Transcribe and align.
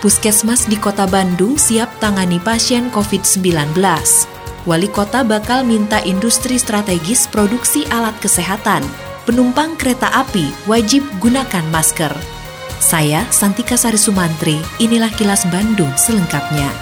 Puskesmas 0.00 0.64
di 0.64 0.80
Kota 0.80 1.04
Bandung 1.04 1.60
siap 1.60 2.00
tangani 2.00 2.40
pasien 2.40 2.88
COVID-19. 2.88 3.76
Wali 4.64 4.88
Kota 4.88 5.20
bakal 5.20 5.60
minta 5.60 6.00
industri 6.08 6.56
strategis 6.56 7.28
produksi 7.28 7.84
alat 7.92 8.16
kesehatan. 8.16 8.80
Penumpang 9.28 9.76
kereta 9.76 10.08
api 10.08 10.48
wajib 10.64 11.04
gunakan 11.20 11.68
masker. 11.68 12.16
Saya 12.80 13.28
Santika 13.28 13.76
Sari 13.76 14.00
Sumantri, 14.00 14.56
inilah 14.80 15.12
kilas 15.12 15.44
Bandung 15.52 15.92
selengkapnya. 16.00 16.72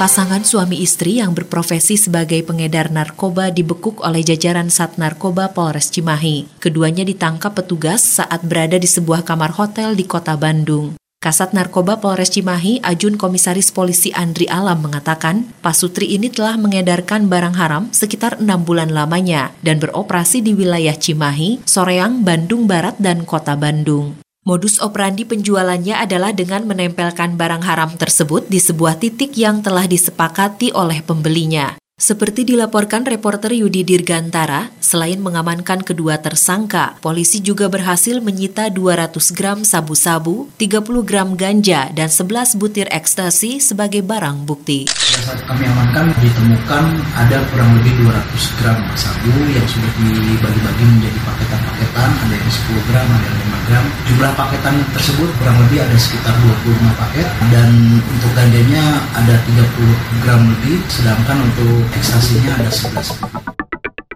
Pasangan 0.00 0.48
suami 0.48 0.80
istri 0.80 1.20
yang 1.20 1.36
berprofesi 1.36 2.00
sebagai 2.00 2.40
pengedar 2.40 2.88
narkoba 2.88 3.52
dibekuk 3.52 4.00
oleh 4.00 4.24
jajaran 4.24 4.72
Sat 4.72 4.96
Narkoba 4.96 5.52
Polres 5.52 5.92
Cimahi. 5.92 6.48
Keduanya 6.56 7.04
ditangkap 7.04 7.52
petugas 7.52 8.00
saat 8.00 8.40
berada 8.40 8.80
di 8.80 8.88
sebuah 8.88 9.28
kamar 9.28 9.52
hotel 9.60 9.92
di 9.92 10.08
kota 10.08 10.40
Bandung. 10.40 10.96
Kasat 11.20 11.52
Narkoba 11.52 12.00
Polres 12.00 12.32
Cimahi, 12.32 12.80
Ajun 12.80 13.20
Komisaris 13.20 13.68
Polisi 13.68 14.08
Andri 14.16 14.48
Alam 14.48 14.88
mengatakan, 14.88 15.52
Pasutri 15.60 16.16
ini 16.16 16.32
telah 16.32 16.56
mengedarkan 16.56 17.28
barang 17.28 17.60
haram 17.60 17.92
sekitar 17.92 18.40
enam 18.40 18.64
bulan 18.64 18.96
lamanya 18.96 19.52
dan 19.60 19.84
beroperasi 19.84 20.40
di 20.40 20.56
wilayah 20.56 20.96
Cimahi, 20.96 21.60
Soreang, 21.68 22.24
Bandung 22.24 22.64
Barat, 22.64 22.96
dan 22.96 23.28
Kota 23.28 23.52
Bandung. 23.52 24.16
Modus 24.40 24.80
operandi 24.80 25.28
penjualannya 25.28 26.00
adalah 26.00 26.32
dengan 26.32 26.64
menempelkan 26.64 27.36
barang 27.36 27.60
haram 27.60 27.92
tersebut 28.00 28.48
di 28.48 28.56
sebuah 28.56 28.96
titik 28.96 29.36
yang 29.36 29.60
telah 29.60 29.84
disepakati 29.84 30.72
oleh 30.72 31.04
pembelinya. 31.04 31.76
Seperti 32.00 32.48
dilaporkan 32.48 33.04
reporter 33.04 33.52
Yudi 33.52 33.84
Dirgantara, 33.84 34.72
selain 34.80 35.20
mengamankan 35.20 35.84
kedua 35.84 36.16
tersangka, 36.16 36.96
polisi 37.04 37.44
juga 37.44 37.68
berhasil 37.68 38.24
menyita 38.24 38.72
200 38.72 39.36
gram 39.36 39.60
sabu-sabu, 39.68 40.48
30 40.56 40.80
gram 41.04 41.36
ganja, 41.36 41.92
dan 41.92 42.08
11 42.08 42.56
butir 42.56 42.88
ekstasi 42.88 43.60
sebagai 43.60 44.00
barang 44.00 44.48
bukti. 44.48 44.88
Saat 44.88 45.44
kami 45.44 45.68
amankan 45.68 46.16
ditemukan 46.24 46.84
ada 47.20 47.44
kurang 47.52 47.76
lebih 47.76 47.92
200 48.08 48.58
gram 48.64 48.80
sabu 48.96 49.36
yang 49.52 49.68
sudah 49.68 49.92
dibagi-bagi 50.00 50.84
menjadi 50.96 51.20
paketan-paketan, 51.20 52.10
ada 52.16 52.32
yang 52.32 52.48
10 52.48 52.88
gram, 52.88 53.06
ada 53.12 53.26
yang 53.28 53.38
5 53.44 53.68
gram. 53.68 53.84
Jumlah 54.08 54.32
paketan 54.40 54.74
tersebut 54.96 55.28
kurang 55.36 55.56
lebih 55.68 55.84
ada 55.84 55.96
sekitar 56.00 56.32
25 56.64 56.96
paket 56.96 57.28
dan 57.52 57.68
untuk 58.00 58.32
ganjanya 58.32 59.04
ada 59.12 59.36
30 59.44 60.24
gram 60.24 60.40
lebih, 60.48 60.80
sedangkan 60.88 61.44
untuk 61.44 61.89
ada 61.90 62.70
11 62.70 62.94
gram. 62.94 63.50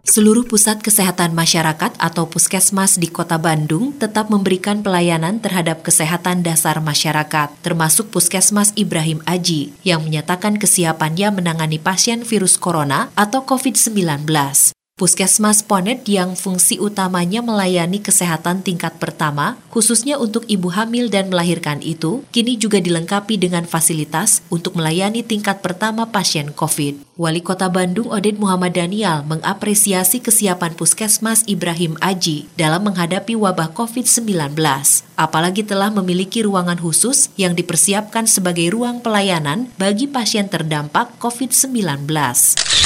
Seluruh 0.05 0.47
pusat 0.47 0.79
kesehatan 0.79 1.35
masyarakat 1.35 1.97
atau 1.99 2.31
puskesmas 2.31 3.01
di 3.01 3.11
Kota 3.11 3.35
Bandung 3.35 3.97
tetap 3.99 4.31
memberikan 4.31 4.79
pelayanan 4.85 5.43
terhadap 5.43 5.83
kesehatan 5.83 6.45
dasar 6.47 6.79
masyarakat, 6.79 7.51
termasuk 7.65 8.15
Puskesmas 8.15 8.71
Ibrahim 8.79 9.25
Aji 9.27 9.75
yang 9.83 10.07
menyatakan 10.07 10.61
kesiapannya 10.61 11.35
menangani 11.35 11.83
pasien 11.83 12.23
virus 12.23 12.61
corona 12.61 13.11
atau 13.19 13.43
COVID-19. 13.43 14.29
Puskesmas 14.95 15.67
Ponet 15.67 16.07
yang 16.07 16.39
fungsi 16.39 16.79
utamanya 16.79 17.43
melayani 17.43 17.99
kesehatan 17.99 18.63
tingkat 18.63 18.95
pertama, 19.03 19.59
khususnya 19.67 20.23
untuk 20.23 20.47
ibu 20.47 20.71
hamil 20.71 21.11
dan 21.11 21.35
melahirkan 21.35 21.83
itu, 21.83 22.23
kini 22.31 22.55
juga 22.55 22.79
dilengkapi 22.79 23.35
dengan 23.35 23.67
fasilitas 23.67 24.47
untuk 24.55 24.79
melayani 24.79 25.27
tingkat 25.27 25.67
pertama 25.67 26.15
pasien 26.15 26.55
COVID. 26.55 27.19
Wali 27.19 27.43
Kota 27.43 27.67
Bandung 27.67 28.07
Oded 28.15 28.39
Muhammad 28.39 28.79
Daniel 28.79 29.27
mengapresiasi 29.27 30.23
kesiapan 30.23 30.79
Puskesmas 30.79 31.43
Ibrahim 31.51 31.99
Aji 31.99 32.47
dalam 32.55 32.87
menghadapi 32.87 33.35
wabah 33.35 33.75
COVID-19, 33.75 34.55
apalagi 35.19 35.67
telah 35.67 35.91
memiliki 35.91 36.47
ruangan 36.47 36.79
khusus 36.79 37.35
yang 37.35 37.59
dipersiapkan 37.59 38.31
sebagai 38.31 38.71
ruang 38.71 39.03
pelayanan 39.03 39.75
bagi 39.75 40.07
pasien 40.07 40.47
terdampak 40.47 41.19
COVID-19. 41.19 42.07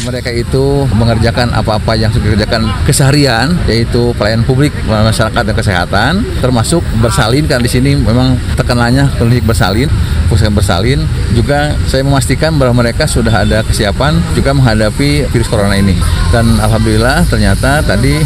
Mereka 0.08 0.30
itu 0.32 0.86
mengerjakan 0.94 1.52
apa-apa 1.52 1.97
yang 1.98 2.14
sudah 2.14 2.32
dikerjakan 2.32 2.62
keseharian, 2.86 3.58
yaitu 3.66 4.14
pelayanan 4.14 4.46
publik 4.46 4.70
masyarakat 4.86 5.42
dan 5.42 5.54
kesehatan, 5.54 6.12
termasuk 6.38 6.80
bersalin 7.02 7.44
kan 7.50 7.58
di 7.58 7.70
sini 7.70 7.98
memang 7.98 8.38
tekanannya 8.54 9.10
klinik 9.18 9.42
bersalin, 9.44 9.90
pusat 10.30 10.54
bersalin. 10.54 11.02
Juga 11.34 11.74
saya 11.90 12.06
memastikan 12.06 12.54
bahwa 12.56 12.86
mereka 12.86 13.04
sudah 13.10 13.44
ada 13.44 13.66
kesiapan 13.66 14.16
juga 14.32 14.54
menghadapi 14.54 15.26
virus 15.28 15.50
corona 15.50 15.74
ini. 15.74 15.98
Dan 16.30 16.56
alhamdulillah 16.62 17.26
ternyata 17.26 17.82
tadi 17.82 18.22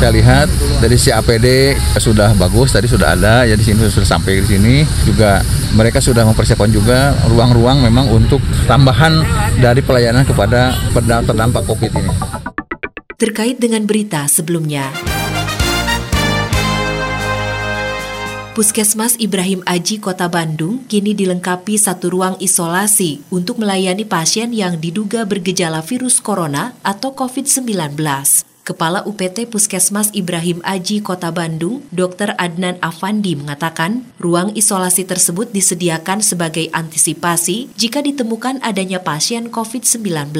saya 0.00 0.16
lihat 0.16 0.48
dari 0.80 0.96
si 0.96 1.12
APD 1.12 1.76
sudah 2.00 2.32
bagus, 2.34 2.72
tadi 2.72 2.88
sudah 2.88 3.12
ada, 3.12 3.44
ya 3.44 3.52
di 3.52 3.64
sini 3.64 3.84
sudah 3.84 4.08
sampai 4.08 4.40
di 4.40 4.48
sini 4.48 4.74
juga 5.04 5.44
mereka 5.76 6.00
sudah 6.00 6.24
mempersiapkan 6.24 6.72
juga 6.72 7.12
ruang-ruang 7.28 7.84
memang 7.84 8.08
untuk 8.08 8.40
tambahan 8.64 9.22
dari 9.60 9.84
pelayanan 9.84 10.24
kepada 10.24 10.72
terdampak 11.26 11.62
COVID 11.68 11.92
ini. 12.00 12.49
Terkait 13.20 13.60
dengan 13.60 13.84
berita 13.84 14.24
sebelumnya, 14.32 14.88
Puskesmas 18.56 19.20
Ibrahim 19.20 19.60
Aji 19.68 20.00
Kota 20.00 20.24
Bandung 20.24 20.88
kini 20.88 21.12
dilengkapi 21.12 21.76
satu 21.76 22.16
ruang 22.16 22.40
isolasi 22.40 23.20
untuk 23.28 23.60
melayani 23.60 24.08
pasien 24.08 24.56
yang 24.56 24.80
diduga 24.80 25.28
bergejala 25.28 25.84
virus 25.84 26.16
corona 26.16 26.72
atau 26.80 27.12
COVID-19. 27.12 27.92
Kepala 28.64 29.04
UPT 29.04 29.52
Puskesmas 29.52 30.08
Ibrahim 30.16 30.64
Aji 30.64 31.04
Kota 31.04 31.28
Bandung, 31.28 31.84
Dr. 31.92 32.32
Adnan 32.40 32.80
Afandi 32.80 33.36
mengatakan, 33.36 34.08
ruang 34.16 34.56
isolasi 34.56 35.04
tersebut 35.04 35.52
disediakan 35.52 36.24
sebagai 36.24 36.72
antisipasi 36.72 37.68
jika 37.76 38.00
ditemukan 38.00 38.64
adanya 38.64 39.04
pasien 39.04 39.52
COVID-19. 39.52 40.32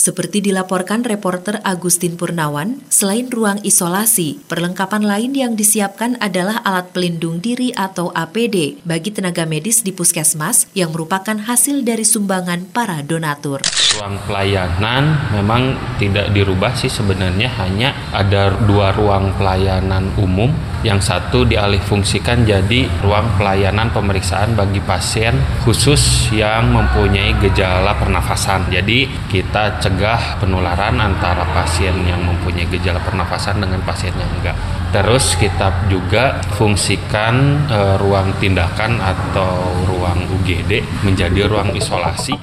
Seperti 0.00 0.40
dilaporkan 0.40 1.04
reporter 1.04 1.60
Agustin 1.60 2.16
Purnawan, 2.16 2.80
selain 2.88 3.28
ruang 3.28 3.60
isolasi, 3.60 4.40
perlengkapan 4.48 5.04
lain 5.04 5.36
yang 5.36 5.52
disiapkan 5.60 6.16
adalah 6.24 6.64
alat 6.64 6.88
pelindung 6.96 7.36
diri 7.44 7.68
atau 7.76 8.08
APD 8.16 8.80
bagi 8.80 9.12
tenaga 9.12 9.44
medis 9.44 9.84
di 9.84 9.92
puskesmas 9.92 10.72
yang 10.72 10.96
merupakan 10.96 11.36
hasil 11.36 11.84
dari 11.84 12.08
sumbangan 12.08 12.64
para 12.72 13.04
donatur. 13.04 13.60
Ruang 14.00 14.16
pelayanan 14.24 15.20
memang 15.36 15.76
tidak 16.00 16.32
dirubah 16.32 16.72
sih 16.72 16.88
sebenarnya 16.88 17.52
hanya 17.60 17.92
ada 18.16 18.56
dua 18.64 18.96
ruang 18.96 19.36
pelayanan 19.36 20.08
umum 20.16 20.48
yang 20.80 20.96
satu 20.96 21.44
dialih 21.44 21.80
fungsikan 21.84 22.48
jadi 22.48 22.88
ruang 23.04 23.28
pelayanan 23.36 23.92
pemeriksaan 23.92 24.56
bagi 24.56 24.80
pasien 24.80 25.36
khusus 25.60 26.32
yang 26.32 26.72
mempunyai 26.72 27.36
gejala 27.44 27.92
pernafasan. 28.00 28.64
Jadi 28.72 29.04
kita 29.28 29.76
cegah 29.90 30.38
penularan 30.38 31.02
antara 31.02 31.42
pasien 31.50 32.06
yang 32.06 32.22
mempunyai 32.22 32.62
gejala 32.70 33.02
pernafasan 33.02 33.58
dengan 33.58 33.82
pasien 33.82 34.14
yang 34.14 34.30
enggak. 34.38 34.54
Terus 34.94 35.34
kita 35.34 35.90
juga 35.90 36.38
fungsikan 36.54 37.66
e, 37.66 37.78
ruang 37.98 38.30
tindakan 38.38 39.02
atau 39.02 39.66
ruang 39.90 40.30
UGD 40.30 41.02
menjadi 41.02 41.50
ruang 41.50 41.74
isolasi. 41.74 42.38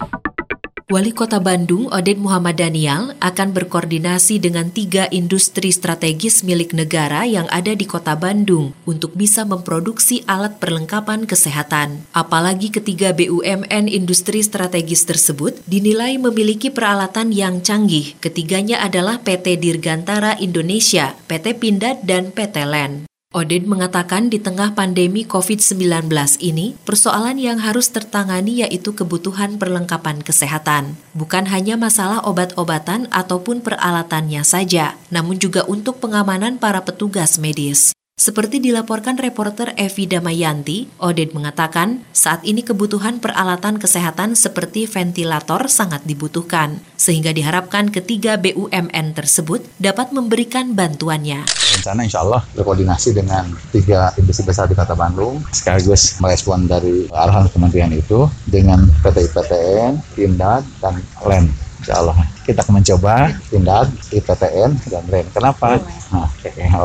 Wali 0.88 1.12
Kota 1.12 1.44
Bandung, 1.44 1.92
Oded 1.92 2.16
Muhammad 2.16 2.64
Daniel, 2.64 3.12
akan 3.20 3.52
berkoordinasi 3.52 4.40
dengan 4.40 4.72
tiga 4.72 5.04
industri 5.12 5.68
strategis 5.68 6.48
milik 6.48 6.72
negara 6.72 7.28
yang 7.28 7.44
ada 7.52 7.76
di 7.76 7.84
Kota 7.84 8.16
Bandung 8.16 8.72
untuk 8.88 9.12
bisa 9.12 9.44
memproduksi 9.44 10.24
alat 10.32 10.64
perlengkapan 10.64 11.28
kesehatan. 11.28 12.08
Apalagi 12.16 12.72
ketiga 12.72 13.12
BUMN 13.12 13.92
industri 13.92 14.40
strategis 14.40 15.04
tersebut 15.04 15.60
dinilai 15.68 16.16
memiliki 16.16 16.72
peralatan 16.72 17.36
yang 17.36 17.60
canggih. 17.60 18.16
Ketiganya 18.24 18.80
adalah 18.80 19.20
PT 19.20 19.60
Dirgantara 19.60 20.40
Indonesia, 20.40 21.20
PT 21.28 21.60
Pindad, 21.60 22.00
dan 22.08 22.32
PT 22.32 22.64
LEN. 22.64 23.07
Oded 23.36 23.68
mengatakan 23.68 24.32
di 24.32 24.40
tengah 24.40 24.72
pandemi 24.72 25.28
COVID-19 25.28 26.08
ini, 26.40 26.80
persoalan 26.88 27.36
yang 27.36 27.60
harus 27.60 27.92
tertangani 27.92 28.64
yaitu 28.64 28.96
kebutuhan 28.96 29.60
perlengkapan 29.60 30.24
kesehatan. 30.24 30.96
Bukan 31.12 31.44
hanya 31.52 31.76
masalah 31.76 32.24
obat-obatan 32.24 33.12
ataupun 33.12 33.60
peralatannya 33.60 34.48
saja, 34.48 34.96
namun 35.12 35.44
juga 35.44 35.68
untuk 35.68 36.00
pengamanan 36.00 36.56
para 36.56 36.80
petugas 36.88 37.36
medis. 37.36 37.97
Seperti 38.18 38.58
dilaporkan 38.58 39.14
reporter 39.22 39.78
Evi 39.78 40.10
Damayanti, 40.10 40.90
Oded 40.98 41.38
mengatakan 41.38 42.02
saat 42.10 42.42
ini 42.42 42.66
kebutuhan 42.66 43.22
peralatan 43.22 43.78
kesehatan 43.78 44.34
seperti 44.34 44.90
ventilator 44.90 45.70
sangat 45.70 46.02
dibutuhkan, 46.02 46.82
sehingga 46.98 47.30
diharapkan 47.30 47.94
ketiga 47.94 48.42
BUMN 48.42 49.14
tersebut 49.14 49.62
dapat 49.78 50.18
memberikan 50.18 50.74
bantuannya. 50.74 51.46
Rencana 51.78 52.10
insya 52.10 52.26
Allah 52.26 52.42
berkoordinasi 52.58 53.14
dengan 53.14 53.54
tiga 53.70 54.10
industri 54.18 54.50
besar 54.50 54.66
di 54.66 54.74
Kota 54.74 54.98
Bandung, 54.98 55.38
sekaligus 55.54 56.18
merespon 56.18 56.66
dari 56.66 57.06
arahan 57.14 57.46
kementerian 57.54 57.94
itu 57.94 58.26
dengan 58.50 58.82
PT 59.06 59.30
IPTN, 59.30 60.02
Pindad, 60.18 60.66
dan 60.82 61.06
LEN. 61.22 61.67
Insya 61.82 62.02
Allah 62.02 62.18
kita 62.48 62.64
akan 62.64 62.82
mencoba 62.82 63.34
Pindad, 63.52 63.88
IPTN, 64.10 64.72
dan 64.90 65.04
LEN. 65.12 65.26
Kenapa? 65.36 65.78
Nah, 66.10 66.28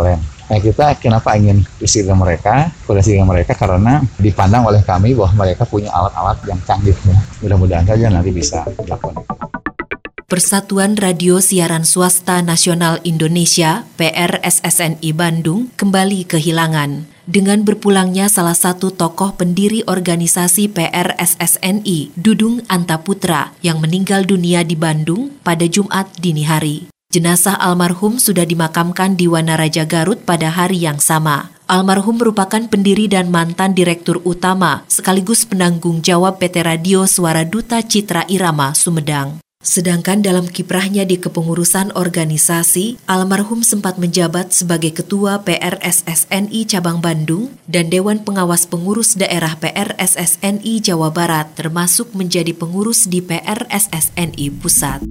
LEN 0.03 0.21
Nah 0.53 0.61
kita 0.61 0.93
kenapa 1.01 1.33
ingin 1.33 1.65
isi 1.81 2.05
dengan 2.05 2.21
mereka, 2.21 2.69
koordinasi 2.85 3.17
dengan 3.17 3.33
mereka 3.33 3.57
karena 3.57 4.05
dipandang 4.21 4.69
oleh 4.69 4.85
kami 4.85 5.17
bahwa 5.17 5.49
mereka 5.49 5.65
punya 5.65 5.89
alat-alat 5.89 6.37
yang 6.45 6.61
canggih. 6.69 6.93
Ya. 7.09 7.17
Mudah-mudahan 7.41 7.89
saja 7.89 8.13
nanti 8.13 8.29
bisa 8.37 8.61
dilakukan. 8.85 9.25
Persatuan 10.29 10.97
Radio 10.97 11.41
Siaran 11.41 11.85
Swasta 11.89 12.41
Nasional 12.45 13.01
Indonesia 13.05 13.85
PRSSNI 14.01 15.13
Bandung 15.17 15.73
kembali 15.77 16.25
kehilangan. 16.29 17.12
Dengan 17.23 17.63
berpulangnya 17.63 18.27
salah 18.27 18.59
satu 18.59 18.91
tokoh 18.91 19.39
pendiri 19.39 19.87
organisasi 19.87 20.67
PRSSNI, 20.75 22.19
Dudung 22.19 22.67
Antaputra, 22.67 23.55
yang 23.63 23.79
meninggal 23.79 24.27
dunia 24.27 24.67
di 24.67 24.75
Bandung 24.75 25.31
pada 25.47 25.63
Jumat 25.71 26.11
dini 26.19 26.43
hari. 26.43 26.91
Jenazah 27.15 27.55
almarhum 27.61 28.19
sudah 28.19 28.43
dimakamkan 28.43 29.15
di 29.15 29.31
Wanaraja 29.31 29.87
Garut 29.87 30.25
pada 30.27 30.51
hari 30.51 30.83
yang 30.83 30.99
sama. 30.99 31.55
Almarhum 31.71 32.19
merupakan 32.19 32.67
pendiri 32.67 33.07
dan 33.07 33.31
mantan 33.31 33.77
direktur 33.77 34.19
utama 34.27 34.83
sekaligus 34.91 35.47
penanggung 35.47 36.03
jawab 36.03 36.43
PT 36.43 36.67
Radio 36.67 37.07
Suara 37.07 37.47
Duta 37.47 37.85
Citra 37.87 38.27
Irama 38.27 38.75
Sumedang. 38.75 39.39
Sedangkan 39.63 40.27
dalam 40.27 40.51
kiprahnya 40.51 41.07
di 41.07 41.23
kepengurusan 41.23 41.95
organisasi, 41.95 42.99
almarhum 43.07 43.63
sempat 43.63 43.95
menjabat 43.95 44.51
sebagai 44.51 44.91
Ketua 44.91 45.47
PRSSNI 45.47 46.67
Cabang 46.67 46.99
Bandung 46.99 47.55
dan 47.71 47.87
Dewan 47.87 48.27
Pengawas 48.27 48.67
Pengurus 48.67 49.15
Daerah 49.15 49.55
PRSSNI 49.55 50.83
Jawa 50.83 51.15
Barat 51.15 51.55
termasuk 51.55 52.11
menjadi 52.11 52.51
pengurus 52.51 53.07
di 53.07 53.23
PRSSNI 53.23 54.51
Pusat. 54.59 55.07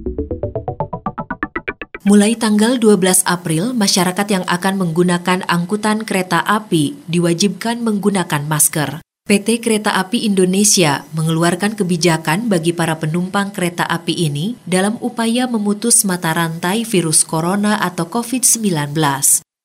Mulai 2.04 2.36
tanggal 2.36 2.76
12 2.76 3.24
April, 3.24 3.72
masyarakat 3.72 4.26
yang 4.28 4.44
akan 4.44 4.74
menggunakan 4.76 5.48
angkutan 5.48 6.04
kereta 6.04 6.44
api 6.44 6.98
diwajibkan 7.08 7.80
menggunakan 7.80 8.44
masker. 8.44 9.00
PT 9.22 9.62
Kereta 9.62 9.94
Api 10.02 10.26
Indonesia 10.26 11.06
mengeluarkan 11.14 11.78
kebijakan 11.78 12.50
bagi 12.50 12.74
para 12.74 12.98
penumpang 12.98 13.54
kereta 13.54 13.86
api 13.86 14.26
ini 14.26 14.58
dalam 14.66 14.98
upaya 14.98 15.46
memutus 15.46 16.02
mata 16.02 16.34
rantai 16.34 16.82
virus 16.82 17.22
corona 17.22 17.78
atau 17.78 18.10
COVID-19. 18.10 18.90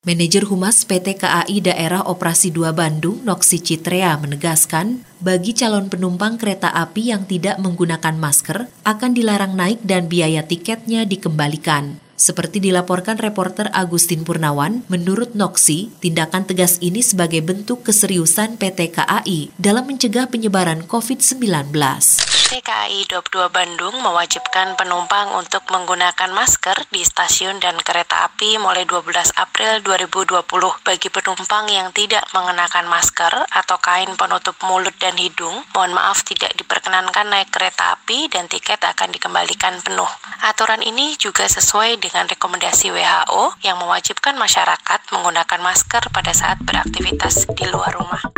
Manajer 0.06 0.46
Humas 0.46 0.86
PT 0.86 1.18
KAI 1.18 1.58
Daerah 1.58 2.06
Operasi 2.06 2.54
2 2.54 2.70
Bandung, 2.70 3.18
Noksi 3.26 3.58
Citrea, 3.58 4.14
menegaskan, 4.22 5.02
bagi 5.18 5.50
calon 5.58 5.90
penumpang 5.90 6.38
kereta 6.38 6.70
api 6.70 7.10
yang 7.10 7.26
tidak 7.26 7.58
menggunakan 7.58 8.14
masker 8.14 8.70
akan 8.86 9.10
dilarang 9.10 9.58
naik 9.58 9.82
dan 9.82 10.06
biaya 10.06 10.46
tiketnya 10.46 11.02
dikembalikan. 11.02 11.98
Seperti 12.18 12.58
dilaporkan 12.58 13.14
reporter 13.14 13.70
Agustin 13.70 14.26
Purnawan, 14.26 14.82
menurut 14.90 15.38
Noksi, 15.38 15.94
tindakan 16.02 16.50
tegas 16.50 16.82
ini 16.82 16.98
sebagai 16.98 17.38
bentuk 17.46 17.86
keseriusan 17.86 18.58
PT 18.58 18.90
KAI 18.90 19.54
dalam 19.54 19.86
mencegah 19.86 20.26
penyebaran 20.26 20.82
COVID-19. 20.90 21.70
PT 22.48 22.64
KAI 22.64 23.04
22 23.04 23.52
Bandung 23.52 23.92
mewajibkan 24.00 24.72
penumpang 24.72 25.36
untuk 25.36 25.68
menggunakan 25.68 26.32
masker 26.32 26.88
di 26.88 27.04
stasiun 27.04 27.60
dan 27.60 27.76
kereta 27.76 28.24
api 28.24 28.56
mulai 28.56 28.88
12 28.88 29.36
April 29.36 29.84
2020 29.84 30.48
bagi 30.80 31.12
penumpang 31.12 31.68
yang 31.68 31.92
tidak 31.92 32.24
mengenakan 32.32 32.88
masker 32.88 33.44
atau 33.52 33.76
kain 33.84 34.08
penutup 34.16 34.56
mulut 34.64 34.96
dan 34.96 35.20
hidung. 35.20 35.60
Mohon 35.76 35.92
maaf 36.00 36.24
tidak 36.24 36.56
diperkenankan 36.56 37.28
naik 37.28 37.52
kereta 37.52 38.00
api 38.00 38.32
dan 38.32 38.48
tiket 38.48 38.80
akan 38.80 39.12
dikembalikan 39.12 39.84
penuh. 39.84 40.08
Aturan 40.40 40.80
ini 40.80 41.20
juga 41.20 41.44
sesuai 41.44 42.00
dengan 42.00 42.24
rekomendasi 42.32 42.88
WHO 42.88 43.60
yang 43.60 43.76
mewajibkan 43.76 44.40
masyarakat 44.40 45.04
menggunakan 45.12 45.60
masker 45.60 46.08
pada 46.08 46.32
saat 46.32 46.56
beraktivitas 46.64 47.44
di 47.52 47.68
luar 47.68 47.92
rumah. 47.92 48.37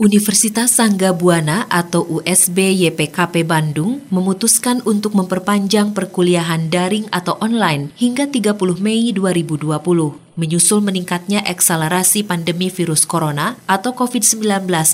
Universitas 0.00 0.80
Sangga 0.80 1.12
Buana 1.12 1.68
atau 1.68 2.08
USB 2.08 2.72
YPKP 2.72 3.44
Bandung 3.44 4.00
memutuskan 4.08 4.80
untuk 4.88 5.12
memperpanjang 5.12 5.92
perkuliahan 5.92 6.72
daring 6.72 7.04
atau 7.12 7.36
online 7.36 7.92
hingga 8.00 8.24
30 8.24 8.80
Mei 8.80 9.12
2020 9.12 9.68
menyusul 10.40 10.80
meningkatnya 10.80 11.44
akselerasi 11.44 12.24
pandemi 12.24 12.72
virus 12.72 13.04
corona 13.04 13.60
atau 13.68 13.92
COVID-19 13.92 14.40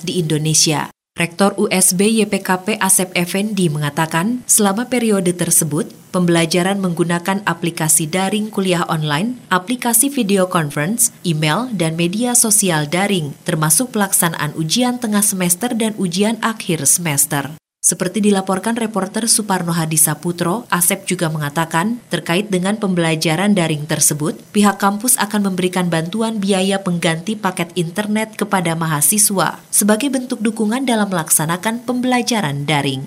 di 0.02 0.18
Indonesia. 0.18 0.95
Rektor 1.16 1.56
USB 1.56 2.12
YPKP 2.28 2.76
Asep 2.76 3.08
Effendi 3.16 3.72
mengatakan, 3.72 4.44
selama 4.44 4.84
periode 4.84 5.32
tersebut, 5.32 5.88
pembelajaran 6.12 6.76
menggunakan 6.76 7.40
aplikasi 7.48 8.04
daring 8.04 8.52
kuliah 8.52 8.84
online, 8.84 9.40
aplikasi 9.48 10.12
video 10.12 10.44
conference, 10.44 11.16
email, 11.24 11.72
dan 11.72 11.96
media 11.96 12.36
sosial 12.36 12.84
daring, 12.84 13.32
termasuk 13.48 13.96
pelaksanaan 13.96 14.52
ujian 14.60 15.00
tengah 15.00 15.24
semester 15.24 15.72
dan 15.72 15.96
ujian 15.96 16.36
akhir 16.44 16.84
semester. 16.84 17.56
Seperti 17.86 18.18
dilaporkan 18.18 18.74
reporter 18.74 19.30
Suparno 19.30 19.70
Hadi 19.70 19.94
Saputro, 19.94 20.66
Asep 20.74 21.06
juga 21.06 21.30
mengatakan 21.30 22.02
terkait 22.10 22.50
dengan 22.50 22.74
pembelajaran 22.82 23.54
daring 23.54 23.86
tersebut, 23.86 24.34
pihak 24.50 24.82
kampus 24.82 25.14
akan 25.22 25.54
memberikan 25.54 25.86
bantuan 25.86 26.42
biaya 26.42 26.82
pengganti 26.82 27.38
paket 27.38 27.70
internet 27.78 28.34
kepada 28.34 28.74
mahasiswa 28.74 29.62
sebagai 29.70 30.10
bentuk 30.10 30.42
dukungan 30.42 30.82
dalam 30.82 31.06
melaksanakan 31.06 31.86
pembelajaran 31.86 32.66
daring 32.66 33.06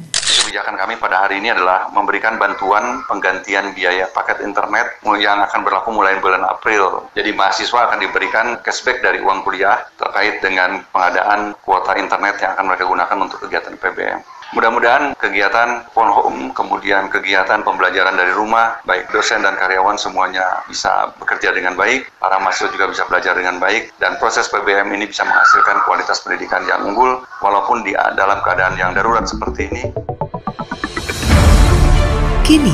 kebijakan 0.50 0.82
kami 0.82 0.98
pada 0.98 1.30
hari 1.30 1.38
ini 1.38 1.54
adalah 1.54 1.94
memberikan 1.94 2.42
bantuan 2.42 3.06
penggantian 3.06 3.70
biaya 3.78 4.10
paket 4.10 4.42
internet 4.42 4.98
yang 5.22 5.46
akan 5.46 5.62
berlaku 5.62 5.94
mulai 5.94 6.18
bulan 6.18 6.42
April. 6.42 7.06
Jadi 7.14 7.38
mahasiswa 7.38 7.86
akan 7.86 8.02
diberikan 8.02 8.58
cashback 8.66 9.06
dari 9.06 9.22
uang 9.22 9.46
kuliah 9.46 9.78
terkait 10.02 10.42
dengan 10.42 10.82
pengadaan 10.90 11.54
kuota 11.62 11.94
internet 12.02 12.42
yang 12.42 12.58
akan 12.58 12.66
mereka 12.66 12.90
gunakan 12.90 13.18
untuk 13.22 13.38
kegiatan 13.46 13.78
PBM. 13.78 14.39
Mudah-mudahan 14.50 15.14
kegiatan 15.22 15.86
phone 15.94 16.10
home, 16.10 16.50
kemudian 16.58 17.06
kegiatan 17.14 17.62
pembelajaran 17.62 18.18
dari 18.18 18.34
rumah, 18.34 18.82
baik 18.82 19.14
dosen 19.14 19.46
dan 19.46 19.54
karyawan 19.54 19.94
semuanya 19.94 20.66
bisa 20.66 21.14
bekerja 21.22 21.54
dengan 21.54 21.78
baik, 21.78 22.10
para 22.18 22.42
mahasiswa 22.42 22.74
juga 22.74 22.90
bisa 22.90 23.06
belajar 23.06 23.38
dengan 23.38 23.62
baik, 23.62 23.94
dan 24.02 24.18
proses 24.18 24.50
PBM 24.50 24.90
ini 24.90 25.06
bisa 25.06 25.22
menghasilkan 25.22 25.86
kualitas 25.86 26.26
pendidikan 26.26 26.66
yang 26.66 26.82
unggul, 26.82 27.22
walaupun 27.46 27.86
di 27.86 27.94
dalam 27.94 28.42
keadaan 28.42 28.74
yang 28.74 28.90
darurat 28.98 29.30
seperti 29.30 29.70
ini. 29.70 29.82
Kini, 32.42 32.74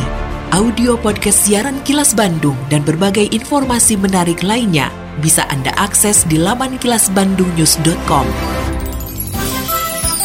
audio 0.56 0.96
podcast 0.96 1.44
siaran 1.44 1.84
Kilas 1.84 2.16
Bandung 2.16 2.56
dan 2.72 2.88
berbagai 2.88 3.28
informasi 3.36 4.00
menarik 4.00 4.48
lainnya 4.48 4.88
bisa 5.20 5.44
Anda 5.52 5.76
akses 5.76 6.24
di 6.24 6.40
laman 6.40 6.80
kilasbandungnews.com. 6.80 8.55